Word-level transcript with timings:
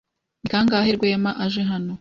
Ni 0.41 0.47
kangahe 0.51 0.89
Rwema 0.97 1.31
aje 1.43 1.61
hano? 1.71 1.89